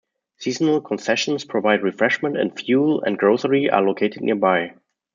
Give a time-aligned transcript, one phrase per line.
[0.39, 4.73] Seasonal concessions provide refreshment, and fuel and grocery are located nearby.